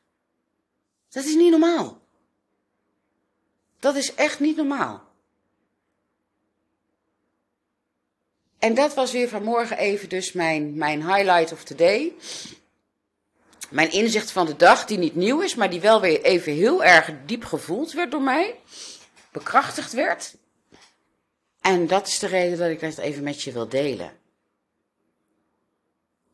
Dat 1.09 1.23
is 1.23 1.35
niet 1.35 1.51
normaal. 1.51 2.01
Dat 3.79 3.95
is 3.95 4.15
echt 4.15 4.39
niet 4.39 4.55
normaal. 4.55 5.11
En 8.59 8.73
dat 8.73 8.93
was 8.93 9.11
weer 9.11 9.29
vanmorgen 9.29 9.77
even 9.77 10.09
dus 10.09 10.31
mijn, 10.31 10.77
mijn 10.77 11.01
highlight 11.07 11.51
of 11.51 11.63
the 11.63 11.75
day. 11.75 12.13
Mijn 13.73 13.91
inzicht 13.91 14.31
van 14.31 14.45
de 14.45 14.55
dag, 14.55 14.85
die 14.85 14.97
niet 14.97 15.15
nieuw 15.15 15.41
is, 15.41 15.55
maar 15.55 15.69
die 15.69 15.81
wel 15.81 16.01
weer 16.01 16.21
even 16.21 16.53
heel 16.53 16.83
erg 16.83 17.11
diep 17.25 17.45
gevoeld 17.45 17.91
werd 17.91 18.11
door 18.11 18.21
mij. 18.21 18.59
Bekrachtigd 19.31 19.93
werd. 19.93 20.35
En 21.61 21.87
dat 21.87 22.07
is 22.07 22.19
de 22.19 22.27
reden 22.27 22.57
dat 22.57 22.69
ik 22.69 22.79
dat 22.79 22.97
even 22.97 23.23
met 23.23 23.41
je 23.41 23.51
wil 23.51 23.69
delen. 23.69 24.11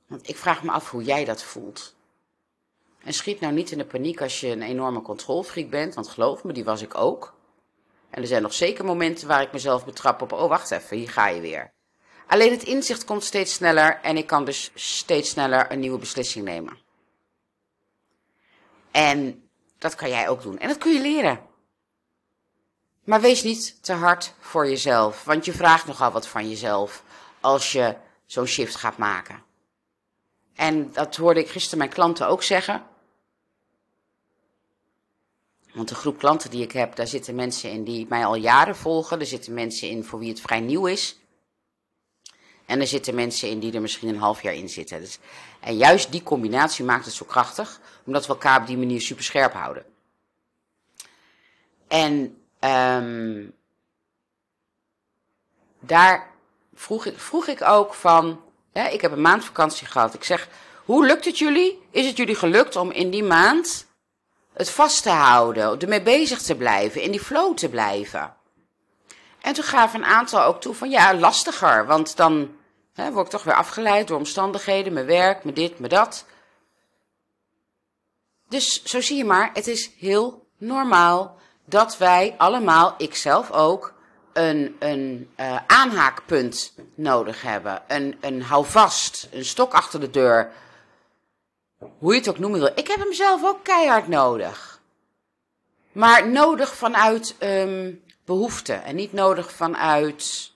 Want 0.08 0.30
ik 0.30 0.36
vraag 0.36 0.64
me 0.64 0.72
af 0.72 0.90
hoe 0.90 1.04
jij 1.04 1.26
dat 1.26 1.44
voelt. 1.44 1.96
En 3.04 3.14
schiet 3.14 3.40
nou 3.40 3.54
niet 3.54 3.72
in 3.72 3.78
de 3.78 3.86
paniek 3.86 4.22
als 4.22 4.40
je 4.40 4.48
een 4.48 4.62
enorme 4.62 5.02
controlfreak 5.02 5.70
bent, 5.70 5.96
want 5.96 6.08
geloof 6.08 6.44
me, 6.44 6.54
die 6.54 6.64
was 6.64 6.82
ik 6.82 6.96
ook. 6.96 7.34
En 8.10 8.22
er 8.22 8.28
zijn 8.28 8.42
nog 8.42 8.54
zeker 8.54 8.86
momenten 8.86 9.28
waar 9.28 9.42
ik 9.42 9.52
mezelf 9.52 9.86
betrap 9.86 10.22
op, 10.22 10.32
oh 10.32 10.50
wacht 10.50 10.72
even, 10.72 10.98
hier 10.98 11.10
ga 11.10 11.28
je 11.28 11.42
weer. 11.42 11.72
Alleen 12.28 12.52
het 12.52 12.64
inzicht 12.64 13.06
komt 13.06 13.24
steeds 13.24 13.54
sneller 13.54 14.00
en 14.02 14.18
ik 14.18 14.28
kan 14.28 14.46
dus 14.46 14.72
steeds 14.74 15.30
sneller 15.30 15.72
een 15.72 15.80
nieuwe 15.80 16.00
beslissing 16.00 16.46
nemen. 16.46 16.88
En 18.92 19.50
dat 19.78 19.96
kan 19.96 20.10
jij 20.10 20.30
ook 20.30 20.42
doen. 20.42 20.60
En 20.60 20.68
dat 20.68 20.78
kun 20.78 20.94
je 20.94 21.02
leren. 21.02 21.48
Maar 23.04 23.22
wees 23.22 23.44
niet 23.44 23.84
te 23.84 23.94
hard 23.94 24.34
voor 24.40 24.68
jezelf, 24.68 25.24
want 25.24 25.46
je 25.46 25.54
vraagt 25.54 25.86
nogal 25.86 26.12
wat 26.12 26.28
van 26.28 26.50
jezelf 26.50 27.04
als 27.40 27.72
je 27.72 27.96
zo'n 28.26 28.46
shift 28.46 28.76
gaat 28.76 28.98
maken. 28.98 29.44
En 30.56 30.92
dat 30.94 31.16
hoorde 31.16 31.40
ik 31.40 31.50
gisteren 31.50 31.78
mijn 31.78 31.90
klanten 31.90 32.28
ook 32.28 32.44
zeggen. 32.44 32.84
Want 35.74 35.90
de 35.90 35.96
groep 35.96 36.18
klanten 36.18 36.50
die 36.50 36.64
ik 36.64 36.72
heb, 36.72 36.96
daar 36.96 37.08
zitten 37.08 37.36
mensen 37.36 37.72
in 37.72 37.84
die 37.84 38.06
mij 38.10 38.26
al 38.26 38.36
jaren 38.36 38.76
volgen. 38.76 39.20
Er 39.20 39.26
zitten 39.26 39.54
mensen 39.54 39.90
in 39.90 40.04
voor 40.04 40.20
wie 40.20 40.30
het 40.30 40.42
vrij 40.42 40.60
nieuw 40.60 40.86
is. 40.86 41.19
En 42.70 42.80
er 42.80 42.88
zitten 42.88 43.16
mensen 43.16 43.50
in 43.50 43.60
die 43.60 43.74
er 43.74 43.82
misschien 43.82 44.10
een 44.10 44.18
half 44.18 44.42
jaar 44.42 44.54
in 44.54 44.70
zitten. 44.70 45.00
Dus, 45.00 45.20
en 45.60 45.78
juist 45.78 46.12
die 46.12 46.24
combinatie 46.24 46.86
maakt 46.86 47.06
het 47.06 47.14
zo 47.14 47.26
krachtig, 47.26 47.80
omdat 48.06 48.26
we 48.26 48.34
elkaar 48.34 48.62
op 48.62 48.68
die 48.68 48.78
manier 48.78 49.02
super 49.02 49.24
scherp 49.24 49.54
houden. 49.54 49.86
En 51.88 52.38
ehm 52.60 53.48
daar 55.80 56.30
vroeg 56.74 57.06
ik, 57.06 57.20
vroeg 57.20 57.48
ik 57.48 57.62
ook 57.62 57.94
van, 57.94 58.42
ik 58.92 59.02
heb 59.02 59.12
een 59.12 59.22
maand 59.22 59.46
vakantie 59.46 59.88
gehad. 59.88 60.14
Ik 60.14 60.24
zeg, 60.24 60.48
hoe 60.86 61.06
lukt 61.06 61.26
het 61.26 61.38
jullie? 61.38 61.82
Is 61.92 62.06
het 62.06 62.18
jullie 62.18 62.36
gelukt 62.36 62.76
om 62.76 62.92
in 62.92 63.10
die 63.10 63.24
maand 63.24 63.88
het 64.54 64.70
vast 64.70 65.04
te 65.04 65.10
houden, 65.10 65.80
ermee 65.80 66.02
bezig 66.02 66.42
te 66.42 66.56
blijven, 66.56 67.02
in 67.02 67.12
die 67.12 67.20
flow 67.20 67.58
te 67.58 67.70
blijven? 67.70 68.36
En 69.42 69.54
toen 69.54 69.64
gaven 69.64 70.00
een 70.00 70.06
aantal 70.06 70.44
ook 70.44 70.62
toe 70.62 70.74
van, 70.74 70.90
ja, 70.90 71.16
lastiger, 71.16 71.86
want 71.86 72.16
dan 72.16 72.58
hè, 73.00 73.12
word 73.12 73.26
ik 73.26 73.32
toch 73.32 73.44
weer 73.44 73.54
afgeleid 73.54 74.08
door 74.08 74.18
omstandigheden, 74.18 74.94
mijn 74.94 75.06
werk, 75.06 75.44
mijn 75.44 75.56
dit, 75.56 75.80
mijn 75.80 75.92
dat. 75.92 76.26
Dus 78.50 78.84
zo 78.84 79.02
zie 79.02 79.18
je 79.18 79.26
maar, 79.26 79.50
het 79.54 79.68
is 79.68 79.92
heel 79.98 80.48
normaal 80.58 81.40
dat 81.66 81.98
wij 81.98 82.36
allemaal, 82.38 82.96
ikzelf 82.98 83.52
ook, 83.52 83.94
een, 84.34 84.76
een 84.80 85.30
uh, 85.40 85.60
aanhaakpunt 85.68 86.74
nodig 86.96 87.42
hebben. 87.42 87.82
Een, 87.88 88.18
een 88.22 88.42
houvast, 88.42 89.28
een 89.32 89.46
stok 89.46 89.74
achter 89.74 90.00
de 90.00 90.10
deur. 90.10 90.52
Hoe 91.98 92.14
je 92.14 92.20
het 92.20 92.30
ook 92.30 92.40
noemen 92.40 92.60
wil. 92.60 92.72
Ik 92.76 92.88
heb 92.88 93.00
hem 93.00 93.14
zelf 93.14 93.44
ook 93.44 93.64
keihard 93.64 94.08
nodig. 94.08 94.82
Maar 95.92 96.28
nodig 96.28 96.76
vanuit 96.76 97.36
um, 97.40 98.04
behoefte 98.26 98.74
en 98.74 98.96
niet 98.96 99.14
nodig 99.14 99.52
vanuit 99.52 100.52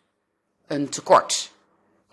een 0.68 0.90
tekort. 0.90 1.53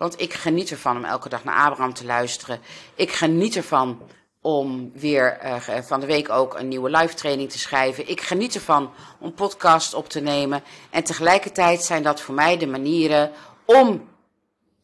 Want 0.01 0.21
ik 0.21 0.33
geniet 0.33 0.71
ervan 0.71 0.97
om 0.97 1.03
elke 1.03 1.29
dag 1.29 1.43
naar 1.43 1.65
Abraham 1.65 1.93
te 1.93 2.05
luisteren. 2.05 2.59
Ik 2.95 3.11
geniet 3.11 3.55
ervan 3.55 4.01
om 4.39 4.91
weer 4.93 5.39
uh, 5.43 5.81
van 5.81 5.99
de 5.99 6.05
week 6.05 6.29
ook 6.29 6.59
een 6.59 6.67
nieuwe 6.67 6.89
live 6.89 7.13
training 7.13 7.51
te 7.51 7.59
schrijven. 7.59 8.09
Ik 8.09 8.21
geniet 8.21 8.55
ervan 8.55 8.93
om 9.19 9.33
podcast 9.33 9.93
op 9.93 10.09
te 10.09 10.19
nemen. 10.19 10.63
En 10.89 11.03
tegelijkertijd 11.03 11.83
zijn 11.83 12.03
dat 12.03 12.21
voor 12.21 12.33
mij 12.33 12.57
de 12.57 12.67
manieren 12.67 13.31
om 13.65 14.09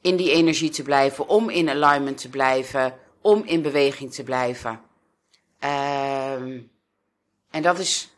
in 0.01 0.15
die 0.15 0.31
energie 0.31 0.69
te 0.69 0.83
blijven, 0.83 1.27
om 1.27 1.50
in 1.50 1.69
alignment 1.69 2.17
te 2.17 2.29
blijven, 2.29 2.93
om 3.21 3.43
in 3.45 3.62
beweging 3.62 4.13
te 4.13 4.24
blijven. 4.24 4.79
Uh, 5.63 6.31
en 7.50 7.62
dat 7.62 7.79
is 7.79 8.09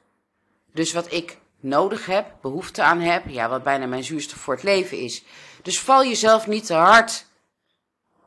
dus 0.73 0.93
wat 0.93 1.11
ik 1.11 1.37
nodig 1.59 2.05
heb, 2.05 2.33
behoefte 2.41 2.83
aan 2.83 2.99
heb, 2.99 3.23
ja, 3.27 3.49
wat 3.49 3.63
bijna 3.63 3.85
mijn 3.85 4.03
zuurstof 4.03 4.39
voor 4.39 4.53
het 4.53 4.63
leven 4.63 4.97
is. 4.97 5.23
Dus 5.61 5.79
val 5.79 6.05
jezelf 6.05 6.47
niet 6.47 6.65
te 6.65 6.73
hard 6.73 7.25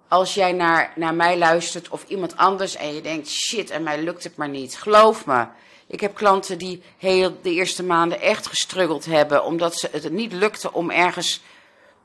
als 0.08 0.34
jij 0.34 0.52
naar, 0.52 0.92
naar 0.96 1.14
mij 1.14 1.38
luistert 1.38 1.88
of 1.88 2.04
iemand 2.08 2.36
anders 2.36 2.74
en 2.74 2.94
je 2.94 3.00
denkt, 3.00 3.28
shit, 3.28 3.70
en 3.70 3.82
mij 3.82 4.02
lukt 4.02 4.24
het 4.24 4.36
maar 4.36 4.48
niet. 4.48 4.76
Geloof 4.76 5.26
me, 5.26 5.46
ik 5.86 6.00
heb 6.00 6.14
klanten 6.14 6.58
die 6.58 6.82
heel 6.98 7.38
de 7.42 7.50
eerste 7.50 7.82
maanden 7.82 8.20
echt 8.20 8.46
gestruggeld 8.46 9.04
hebben, 9.04 9.44
omdat 9.44 9.76
ze 9.76 9.88
het 9.92 10.12
niet 10.12 10.32
lukte 10.32 10.72
om 10.72 10.90
ergens 10.90 11.42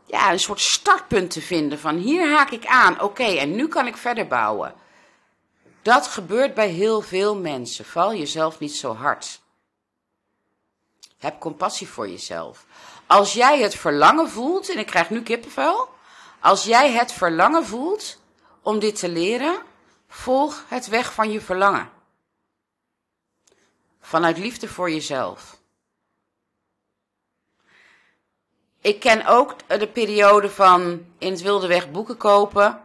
ja, 0.05 0.31
een 0.31 0.39
soort 0.39 0.62
startpunt 0.62 1.31
te 1.31 1.41
vinden 1.41 1.79
van 1.79 1.98
hier 1.98 2.29
haak 2.29 2.51
ik 2.51 2.65
aan, 2.65 3.01
oké, 3.01 3.24
en 3.24 3.55
nu 3.55 3.67
kan 3.67 3.88
ik 3.88 3.98
verder 3.98 4.27
bouwen. 4.27 4.74
Dat 5.81 6.07
gebeurt 6.07 6.53
bij 6.53 6.69
heel 6.69 7.01
veel 7.01 7.36
mensen. 7.36 7.86
Val 7.86 8.15
jezelf 8.15 8.60
niet 8.60 8.75
zo 8.75 8.96
hard. 8.96 9.41
Heb 11.17 11.39
compassie 11.39 11.88
voor 11.88 12.10
jezelf. 12.10 12.65
Als 13.07 13.33
jij 13.33 13.61
het 13.61 13.75
verlangen 13.75 14.29
voelt, 14.29 14.69
en 14.69 14.77
ik 14.77 14.85
krijg 14.85 15.09
nu 15.09 15.21
kippenvel, 15.21 15.89
als 16.39 16.63
jij 16.63 16.91
het 16.91 17.11
verlangen 17.11 17.65
voelt 17.65 18.19
om 18.61 18.79
dit 18.79 18.99
te 18.99 19.09
leren, 19.09 19.61
volg 20.07 20.63
het 20.67 20.87
weg 20.87 21.13
van 21.13 21.31
je 21.31 21.41
verlangen. 21.41 21.89
Vanuit 24.01 24.37
liefde 24.37 24.67
voor 24.67 24.91
jezelf. 24.91 25.57
Ik 28.81 28.99
ken 28.99 29.25
ook 29.25 29.55
de 29.67 29.87
periode 29.87 30.49
van 30.49 31.05
in 31.17 31.31
het 31.31 31.41
wilde 31.41 31.67
weg 31.67 31.91
boeken 31.91 32.17
kopen, 32.17 32.81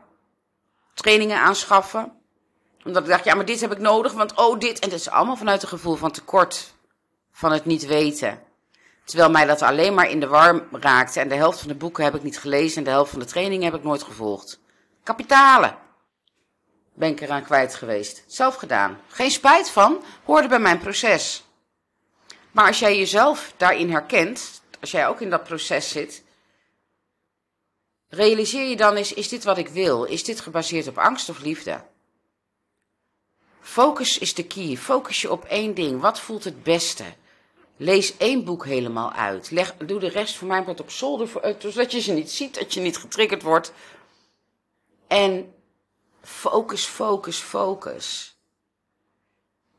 trainingen 0.94 1.38
aanschaffen. 1.38 2.20
Omdat 2.84 3.02
ik 3.02 3.08
dacht, 3.08 3.24
ja, 3.24 3.34
maar 3.34 3.44
dit 3.44 3.60
heb 3.60 3.72
ik 3.72 3.78
nodig, 3.78 4.12
want 4.12 4.34
oh, 4.34 4.58
dit. 4.58 4.78
En 4.78 4.90
dat 4.90 4.98
is 4.98 5.08
allemaal 5.08 5.36
vanuit 5.36 5.62
een 5.62 5.68
gevoel 5.68 5.94
van 5.94 6.10
tekort, 6.10 6.74
van 7.32 7.52
het 7.52 7.64
niet 7.64 7.86
weten. 7.86 8.42
Terwijl 9.04 9.30
mij 9.30 9.44
dat 9.44 9.62
alleen 9.62 9.94
maar 9.94 10.10
in 10.10 10.20
de 10.20 10.26
war 10.26 10.62
raakte. 10.72 11.20
En 11.20 11.28
de 11.28 11.34
helft 11.34 11.58
van 11.58 11.68
de 11.68 11.74
boeken 11.74 12.04
heb 12.04 12.14
ik 12.14 12.22
niet 12.22 12.38
gelezen. 12.38 12.78
En 12.78 12.84
de 12.84 12.90
helft 12.90 13.10
van 13.10 13.20
de 13.20 13.26
trainingen 13.26 13.64
heb 13.64 13.74
ik 13.74 13.84
nooit 13.84 14.02
gevolgd. 14.02 14.60
Kapitalen 15.02 15.76
ben 16.94 17.10
ik 17.10 17.20
eraan 17.20 17.44
kwijt 17.44 17.74
geweest. 17.74 18.24
Zelf 18.26 18.54
gedaan. 18.54 19.00
Geen 19.08 19.30
spijt 19.30 19.70
van, 19.70 20.04
hoorde 20.24 20.48
bij 20.48 20.58
mijn 20.58 20.78
proces. 20.78 21.44
Maar 22.50 22.66
als 22.66 22.78
jij 22.78 22.98
jezelf 22.98 23.52
daarin 23.56 23.90
herkent, 23.90 24.62
als 24.80 24.90
jij 24.90 25.08
ook 25.08 25.20
in 25.20 25.30
dat 25.30 25.44
proces 25.44 25.88
zit, 25.88 26.22
realiseer 28.08 28.68
je 28.68 28.76
dan 28.76 28.94
eens, 28.96 29.12
is 29.12 29.28
dit 29.28 29.44
wat 29.44 29.58
ik 29.58 29.68
wil? 29.68 30.04
Is 30.04 30.24
dit 30.24 30.40
gebaseerd 30.40 30.88
op 30.88 30.98
angst 30.98 31.28
of 31.28 31.40
liefde? 31.40 31.84
Focus 33.60 34.18
is 34.18 34.34
de 34.34 34.44
key. 34.44 34.76
Focus 34.76 35.20
je 35.20 35.30
op 35.30 35.44
één 35.44 35.74
ding. 35.74 36.00
Wat 36.00 36.20
voelt 36.20 36.44
het 36.44 36.62
beste? 36.62 37.04
Lees 37.76 38.16
één 38.16 38.44
boek 38.44 38.64
helemaal 38.64 39.12
uit. 39.12 39.50
Leg, 39.50 39.76
doe 39.76 40.00
de 40.00 40.08
rest 40.08 40.36
voor 40.36 40.48
mij 40.48 40.64
wat 40.64 40.80
op 40.80 40.90
zolder, 40.90 41.28
voor, 41.28 41.56
zodat 41.58 41.92
je 41.92 42.00
ze 42.00 42.12
niet 42.12 42.30
ziet, 42.30 42.54
dat 42.54 42.74
je 42.74 42.80
niet 42.80 42.96
getriggerd 42.96 43.42
wordt. 43.42 43.72
En 45.06 45.54
focus, 46.22 46.84
focus, 46.84 47.38
focus. 47.38 48.36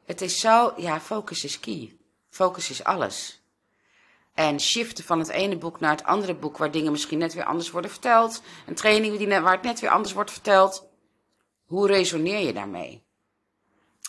Het 0.05 0.21
is 0.21 0.39
zo, 0.39 0.73
ja, 0.77 0.99
focus 0.99 1.43
is 1.43 1.59
key. 1.59 1.97
Focus 2.29 2.69
is 2.69 2.83
alles. 2.83 3.41
En 4.33 4.59
shiften 4.59 5.03
van 5.03 5.19
het 5.19 5.29
ene 5.29 5.57
boek 5.57 5.79
naar 5.79 5.91
het 5.91 6.03
andere 6.03 6.35
boek, 6.35 6.57
waar 6.57 6.71
dingen 6.71 6.91
misschien 6.91 7.17
net 7.17 7.33
weer 7.33 7.45
anders 7.45 7.71
worden 7.71 7.91
verteld. 7.91 8.41
Een 8.65 8.75
training 8.75 9.17
die 9.17 9.27
waar 9.27 9.53
het 9.53 9.61
net 9.61 9.79
weer 9.79 9.89
anders 9.89 10.13
wordt 10.13 10.31
verteld. 10.31 10.87
Hoe 11.65 11.87
resoneer 11.87 12.39
je 12.39 12.53
daarmee? 12.53 13.03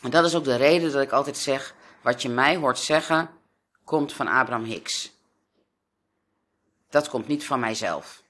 En 0.02 0.10
dat 0.10 0.24
is 0.24 0.34
ook 0.34 0.44
de 0.44 0.56
reden 0.56 0.92
dat 0.92 1.02
ik 1.02 1.12
altijd 1.12 1.36
zeg: 1.36 1.74
wat 2.02 2.22
je 2.22 2.28
mij 2.28 2.56
hoort 2.56 2.78
zeggen, 2.78 3.30
komt 3.84 4.12
van 4.12 4.26
Abraham 4.26 4.64
Hicks. 4.64 5.12
Dat 6.90 7.08
komt 7.08 7.26
niet 7.26 7.44
van 7.44 7.60
mijzelf. 7.60 8.22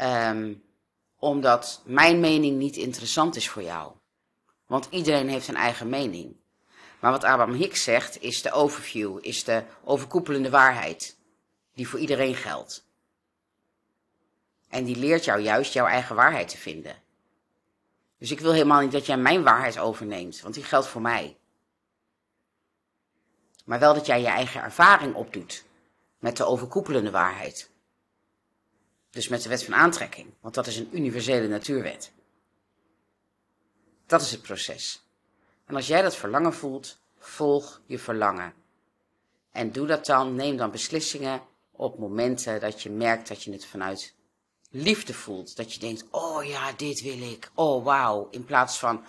Um, 0.00 0.62
omdat 1.18 1.82
mijn 1.84 2.20
mening 2.20 2.56
niet 2.56 2.76
interessant 2.76 3.36
is 3.36 3.48
voor 3.48 3.62
jou. 3.62 3.92
Want 4.66 4.86
iedereen 4.90 5.28
heeft 5.28 5.48
een 5.48 5.56
eigen 5.56 5.88
mening. 5.88 6.36
Maar 7.00 7.10
wat 7.10 7.24
Abraham 7.24 7.54
Hicks 7.54 7.82
zegt, 7.82 8.22
is 8.22 8.42
de 8.42 8.52
overview, 8.52 9.18
is 9.20 9.44
de 9.44 9.64
overkoepelende 9.84 10.50
waarheid. 10.50 11.16
Die 11.74 11.88
voor 11.88 11.98
iedereen 11.98 12.34
geldt. 12.34 12.84
En 14.68 14.84
die 14.84 14.96
leert 14.96 15.24
jou 15.24 15.40
juist 15.40 15.72
jouw 15.72 15.86
eigen 15.86 16.16
waarheid 16.16 16.48
te 16.48 16.58
vinden. 16.58 16.96
Dus 18.18 18.30
ik 18.30 18.40
wil 18.40 18.52
helemaal 18.52 18.80
niet 18.80 18.92
dat 18.92 19.06
jij 19.06 19.16
mijn 19.16 19.42
waarheid 19.42 19.78
overneemt, 19.78 20.40
want 20.40 20.54
die 20.54 20.64
geldt 20.64 20.86
voor 20.86 21.00
mij. 21.00 21.36
Maar 23.66 23.78
wel 23.78 23.94
dat 23.94 24.06
jij 24.06 24.20
je 24.20 24.26
eigen 24.26 24.62
ervaring 24.62 25.14
opdoet 25.14 25.64
met 26.18 26.36
de 26.36 26.44
overkoepelende 26.44 27.10
waarheid. 27.10 27.70
Dus 29.10 29.28
met 29.28 29.42
de 29.42 29.48
wet 29.48 29.64
van 29.64 29.74
aantrekking, 29.74 30.34
want 30.40 30.54
dat 30.54 30.66
is 30.66 30.76
een 30.76 30.88
universele 30.92 31.48
natuurwet. 31.48 32.12
Dat 34.06 34.20
is 34.20 34.30
het 34.30 34.42
proces. 34.42 35.04
En 35.64 35.74
als 35.74 35.86
jij 35.86 36.02
dat 36.02 36.16
verlangen 36.16 36.54
voelt, 36.54 36.98
volg 37.18 37.80
je 37.86 37.98
verlangen. 37.98 38.52
En 39.52 39.72
doe 39.72 39.86
dat 39.86 40.06
dan, 40.06 40.34
neem 40.34 40.56
dan 40.56 40.70
beslissingen 40.70 41.42
op 41.70 41.98
momenten 41.98 42.60
dat 42.60 42.82
je 42.82 42.90
merkt 42.90 43.28
dat 43.28 43.42
je 43.42 43.52
het 43.52 43.66
vanuit 43.66 44.14
liefde 44.70 45.14
voelt. 45.14 45.56
Dat 45.56 45.72
je 45.72 45.80
denkt, 45.80 46.04
oh 46.10 46.44
ja, 46.44 46.72
dit 46.72 47.02
wil 47.02 47.30
ik. 47.30 47.50
Oh 47.54 47.84
wauw. 47.84 48.28
In 48.30 48.44
plaats 48.44 48.78
van, 48.78 49.04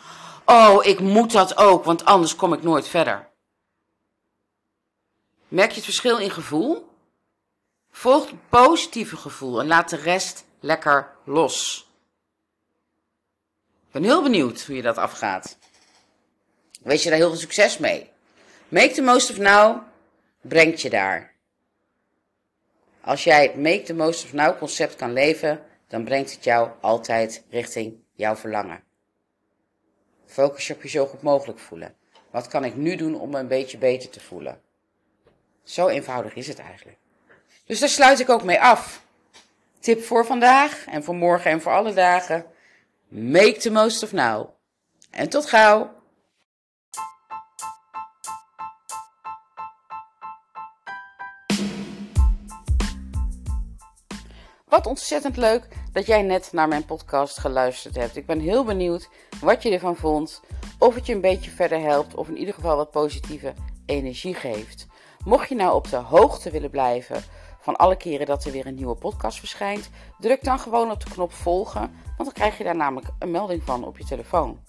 oh 0.45 0.85
ik 0.85 0.99
moet 0.99 1.31
dat 1.31 1.57
ook, 1.57 1.83
want 1.83 2.05
anders 2.05 2.35
kom 2.35 2.53
ik 2.53 2.63
nooit 2.63 2.87
verder. 2.87 3.29
Merk 5.47 5.69
je 5.69 5.75
het 5.75 5.83
verschil 5.83 6.17
in 6.17 6.31
gevoel? 6.31 6.89
Volg 7.91 8.29
het 8.29 8.49
positieve 8.49 9.17
gevoel 9.17 9.59
en 9.59 9.67
laat 9.67 9.89
de 9.89 9.95
rest 9.95 10.45
lekker 10.59 11.15
los. 11.25 11.87
Ik 13.87 13.91
ben 13.91 14.03
heel 14.03 14.23
benieuwd 14.23 14.65
hoe 14.65 14.75
je 14.75 14.81
dat 14.81 14.97
afgaat. 14.97 15.57
Wees 16.81 17.03
je 17.03 17.09
daar 17.09 17.17
heel 17.17 17.29
veel 17.29 17.39
succes 17.39 17.77
mee. 17.77 18.09
Make 18.67 18.91
the 18.91 19.01
most 19.01 19.29
of 19.29 19.37
now 19.37 19.81
brengt 20.41 20.81
je 20.81 20.89
daar. 20.89 21.35
Als 23.01 23.23
jij 23.23 23.43
het 23.43 23.55
make 23.55 23.81
the 23.81 23.93
most 23.93 24.23
of 24.23 24.33
now 24.33 24.57
concept 24.57 24.95
kan 24.95 25.13
leven, 25.13 25.65
dan 25.87 26.03
brengt 26.03 26.31
het 26.31 26.43
jou 26.43 26.69
altijd 26.81 27.43
richting 27.49 28.03
jouw 28.13 28.35
verlangen. 28.35 28.83
Focus 30.25 30.67
je 30.67 30.73
op 30.73 30.81
je 30.81 30.89
zo 30.89 31.05
goed 31.05 31.21
mogelijk 31.21 31.59
voelen. 31.59 31.95
Wat 32.31 32.47
kan 32.47 32.63
ik 32.63 32.75
nu 32.75 32.95
doen 32.95 33.19
om 33.19 33.29
me 33.29 33.39
een 33.39 33.47
beetje 33.47 33.77
beter 33.77 34.09
te 34.09 34.19
voelen? 34.19 34.61
Zo 35.67 35.87
eenvoudig 35.87 36.35
is 36.35 36.47
het 36.47 36.59
eigenlijk. 36.59 36.97
Dus 37.65 37.79
daar 37.79 37.89
sluit 37.89 38.19
ik 38.19 38.29
ook 38.29 38.43
mee 38.43 38.61
af. 38.61 39.01
Tip 39.79 40.03
voor 40.03 40.25
vandaag 40.25 40.85
en 40.85 41.03
voor 41.03 41.15
morgen 41.15 41.51
en 41.51 41.61
voor 41.61 41.71
alle 41.71 41.93
dagen. 41.93 42.45
Make 43.07 43.57
the 43.57 43.71
most 43.71 44.03
of 44.03 44.11
now. 44.11 44.49
En 45.11 45.29
tot 45.29 45.45
gauw. 45.45 45.95
Wat 54.65 54.85
ontzettend 54.85 55.37
leuk 55.37 55.67
dat 55.91 56.05
jij 56.05 56.21
net 56.21 56.49
naar 56.51 56.67
mijn 56.67 56.85
podcast 56.85 57.37
geluisterd 57.37 57.95
hebt. 57.95 58.15
Ik 58.15 58.25
ben 58.25 58.39
heel 58.39 58.63
benieuwd 58.63 59.09
wat 59.41 59.63
je 59.63 59.71
ervan 59.71 59.95
vond. 59.95 60.41
Of 60.79 60.95
het 60.95 61.05
je 61.05 61.13
een 61.13 61.21
beetje 61.21 61.51
verder 61.51 61.79
helpt. 61.79 62.15
Of 62.15 62.27
in 62.27 62.37
ieder 62.37 62.53
geval 62.53 62.75
wat 62.75 62.91
positieve 62.91 63.53
energie 63.85 64.33
geeft. 64.33 64.87
Mocht 65.27 65.49
je 65.49 65.55
nou 65.55 65.75
op 65.75 65.89
de 65.89 65.95
hoogte 65.95 66.51
willen 66.51 66.69
blijven 66.69 67.23
van 67.59 67.75
alle 67.75 67.97
keren 67.97 68.25
dat 68.25 68.45
er 68.45 68.51
weer 68.51 68.65
een 68.65 68.75
nieuwe 68.75 68.95
podcast 68.95 69.39
verschijnt, 69.39 69.89
druk 70.19 70.43
dan 70.43 70.59
gewoon 70.59 70.91
op 70.91 71.03
de 71.03 71.09
knop 71.09 71.33
volgen, 71.33 71.79
want 72.03 72.17
dan 72.17 72.31
krijg 72.31 72.57
je 72.57 72.63
daar 72.63 72.75
namelijk 72.75 73.07
een 73.19 73.31
melding 73.31 73.63
van 73.63 73.85
op 73.85 73.97
je 73.97 74.03
telefoon. 74.03 74.59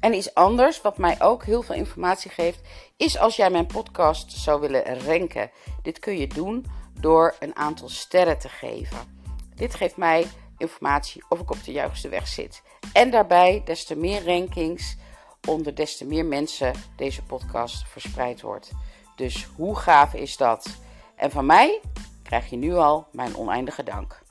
En 0.00 0.14
iets 0.14 0.34
anders, 0.34 0.80
wat 0.80 0.98
mij 0.98 1.22
ook 1.22 1.44
heel 1.44 1.62
veel 1.62 1.74
informatie 1.74 2.30
geeft, 2.30 2.60
is 2.96 3.18
als 3.18 3.36
jij 3.36 3.50
mijn 3.50 3.66
podcast 3.66 4.32
zou 4.32 4.60
willen 4.60 5.00
ranken. 5.00 5.50
Dit 5.82 5.98
kun 5.98 6.18
je 6.18 6.26
doen 6.26 6.66
door 7.00 7.36
een 7.40 7.56
aantal 7.56 7.88
sterren 7.88 8.38
te 8.38 8.48
geven. 8.48 8.98
Dit 9.54 9.74
geeft 9.74 9.96
mij 9.96 10.26
informatie 10.58 11.24
of 11.28 11.40
ik 11.40 11.50
op 11.50 11.64
de 11.64 11.72
juiste 11.72 12.08
weg 12.08 12.28
zit. 12.28 12.62
En 12.92 13.10
daarbij, 13.10 13.62
des 13.64 13.84
te 13.84 13.96
meer 13.96 14.24
rankings, 14.24 14.96
onder 15.48 15.74
des 15.74 15.96
te 15.96 16.04
meer 16.04 16.26
mensen 16.26 16.72
deze 16.96 17.22
podcast 17.22 17.88
verspreid 17.88 18.40
wordt. 18.40 18.72
Dus 19.18 19.48
hoe 19.56 19.76
gaaf 19.76 20.14
is 20.14 20.36
dat? 20.36 20.78
En 21.16 21.30
van 21.30 21.46
mij 21.46 21.80
krijg 22.22 22.50
je 22.50 22.56
nu 22.56 22.74
al 22.74 23.06
mijn 23.12 23.36
oneindige 23.36 23.82
dank. 23.82 24.22